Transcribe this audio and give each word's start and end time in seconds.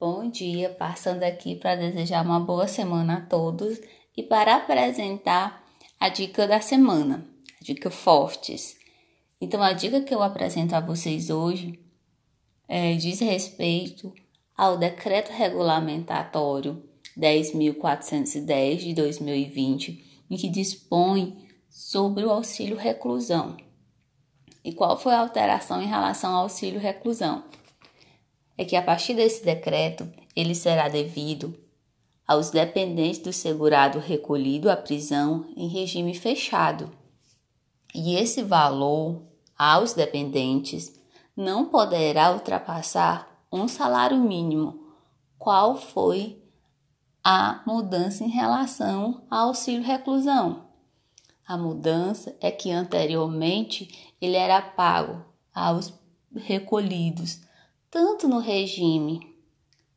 Bom 0.00 0.30
dia, 0.30 0.70
passando 0.70 1.24
aqui 1.24 1.56
para 1.56 1.74
desejar 1.74 2.24
uma 2.24 2.38
boa 2.38 2.68
semana 2.68 3.16
a 3.16 3.20
todos 3.20 3.80
e 4.16 4.22
para 4.22 4.54
apresentar 4.54 5.68
a 5.98 6.08
dica 6.08 6.46
da 6.46 6.60
semana, 6.60 7.26
a 7.60 7.64
dica 7.64 7.90
fortes. 7.90 8.76
Então, 9.40 9.60
a 9.60 9.72
dica 9.72 10.00
que 10.00 10.14
eu 10.14 10.22
apresento 10.22 10.76
a 10.76 10.80
vocês 10.80 11.30
hoje 11.30 11.80
é, 12.68 12.94
diz 12.94 13.18
respeito 13.18 14.14
ao 14.56 14.76
decreto 14.76 15.32
regulamentatório 15.32 16.80
10.410 17.18 18.76
de 18.76 18.94
2020, 18.94 20.24
em 20.30 20.36
que 20.36 20.48
dispõe 20.48 21.44
sobre 21.68 22.24
o 22.24 22.30
auxílio 22.30 22.76
reclusão. 22.76 23.56
E 24.64 24.72
qual 24.72 24.96
foi 24.96 25.14
a 25.14 25.18
alteração 25.18 25.82
em 25.82 25.88
relação 25.88 26.36
ao 26.36 26.42
auxílio 26.42 26.78
reclusão? 26.78 27.42
É 28.58 28.64
que 28.64 28.74
a 28.74 28.82
partir 28.82 29.14
desse 29.14 29.44
decreto 29.44 30.12
ele 30.34 30.54
será 30.54 30.88
devido 30.88 31.56
aos 32.26 32.50
dependentes 32.50 33.20
do 33.20 33.32
segurado 33.32 33.98
recolhido 34.00 34.68
à 34.68 34.76
prisão 34.76 35.46
em 35.56 35.68
regime 35.68 36.12
fechado. 36.14 36.90
E 37.94 38.16
esse 38.16 38.42
valor 38.42 39.22
aos 39.56 39.94
dependentes 39.94 41.00
não 41.34 41.66
poderá 41.66 42.32
ultrapassar 42.32 43.42
um 43.50 43.66
salário 43.66 44.18
mínimo. 44.18 44.78
Qual 45.38 45.76
foi 45.76 46.42
a 47.24 47.62
mudança 47.66 48.24
em 48.24 48.28
relação 48.28 49.22
ao 49.30 49.48
auxílio 49.48 49.82
reclusão? 49.82 50.66
A 51.46 51.56
mudança 51.56 52.36
é 52.40 52.50
que 52.50 52.70
anteriormente 52.70 54.12
ele 54.20 54.36
era 54.36 54.60
pago 54.60 55.24
aos 55.54 55.94
recolhidos 56.34 57.47
tanto 57.90 58.28
no 58.28 58.38
regime 58.38 59.34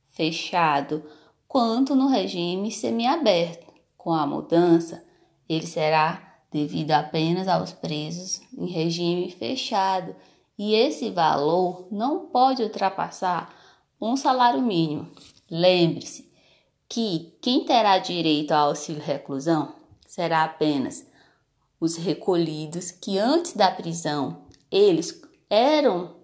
fechado 0.09 1.03
quanto 1.47 1.95
no 1.95 2.07
regime 2.07 2.71
semiaberto. 2.71 3.71
Com 3.97 4.13
a 4.13 4.25
mudança, 4.25 5.03
ele 5.47 5.67
será 5.67 6.31
devido 6.51 6.91
apenas 6.91 7.47
aos 7.47 7.71
presos 7.71 8.41
em 8.57 8.65
regime 8.65 9.31
fechado 9.31 10.15
e 10.57 10.73
esse 10.73 11.09
valor 11.09 11.87
não 11.91 12.27
pode 12.27 12.61
ultrapassar 12.61 13.53
um 13.99 14.17
salário 14.17 14.61
mínimo. 14.61 15.09
Lembre-se 15.49 16.31
que 16.89 17.37
quem 17.41 17.63
terá 17.63 17.97
direito 17.97 18.51
ao 18.51 18.69
auxílio 18.69 19.01
reclusão 19.01 19.73
será 20.05 20.43
apenas 20.43 21.05
os 21.79 21.95
recolhidos 21.95 22.91
que 22.91 23.17
antes 23.17 23.53
da 23.53 23.71
prisão 23.71 24.45
eles 24.69 25.21
eram 25.49 26.20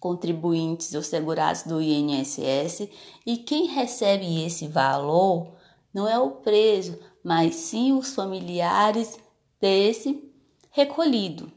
contribuintes 0.00 0.94
ou 0.94 1.02
segurados 1.02 1.62
do 1.62 1.80
INSS 1.80 2.88
e 3.26 3.36
quem 3.36 3.66
recebe 3.66 4.44
esse 4.44 4.66
valor 4.66 5.52
não 5.92 6.08
é 6.08 6.18
o 6.18 6.30
preso, 6.30 6.98
mas 7.22 7.54
sim 7.54 7.92
os 7.92 8.14
familiares 8.14 9.18
desse 9.60 10.32
recolhido. 10.70 11.52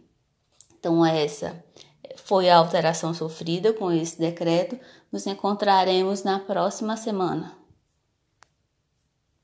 Então, 0.77 1.05
essa 1.05 1.63
foi 2.17 2.49
a 2.49 2.57
alteração 2.57 3.13
sofrida 3.13 3.71
com 3.71 3.91
esse 3.91 4.19
decreto. 4.19 4.77
Nos 5.11 5.25
encontraremos 5.25 6.23
na 6.23 6.39
próxima 6.39 6.97
semana. 6.97 7.62